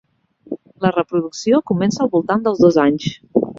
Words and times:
La 0.85 0.91
reproducció 0.95 1.61
comença 1.73 2.03
al 2.07 2.11
voltant 2.17 2.45
dels 2.51 2.65
dos 2.67 2.83
anys. 2.89 3.09